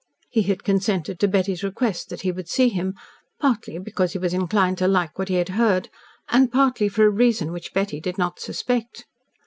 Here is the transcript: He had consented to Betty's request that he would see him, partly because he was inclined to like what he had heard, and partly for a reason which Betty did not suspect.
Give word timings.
He 0.31 0.41
had 0.41 0.63
consented 0.63 1.19
to 1.19 1.27
Betty's 1.27 1.61
request 1.63 2.09
that 2.09 2.21
he 2.21 2.31
would 2.31 2.49
see 2.49 2.69
him, 2.69 2.95
partly 3.39 3.77
because 3.77 4.13
he 4.13 4.17
was 4.17 4.33
inclined 4.33 4.79
to 4.79 4.87
like 4.87 5.19
what 5.19 5.29
he 5.29 5.35
had 5.35 5.49
heard, 5.49 5.89
and 6.29 6.51
partly 6.51 6.89
for 6.89 7.05
a 7.05 7.09
reason 7.11 7.51
which 7.51 7.71
Betty 7.71 7.99
did 8.01 8.17
not 8.17 8.39
suspect. 8.39 9.05